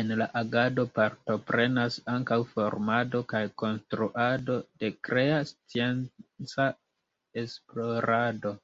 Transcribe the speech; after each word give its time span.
En 0.00 0.08
la 0.20 0.26
agado 0.38 0.84
partoprenas 0.96 2.00
ankaŭ 2.14 2.40
formado 2.56 3.22
kaj 3.34 3.44
konstruado 3.64 4.58
de 4.82 4.92
krea 5.10 5.38
scienca 5.54 6.70
esplorado. 7.46 8.58